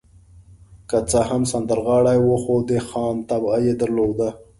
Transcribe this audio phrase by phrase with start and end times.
[0.89, 4.29] که څه هم سندرغاړی و، خو د خان طبع يې درلوده.